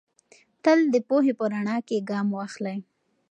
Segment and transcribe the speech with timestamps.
[0.63, 2.77] تل د پوهې په رڼا کې ګام واخلئ.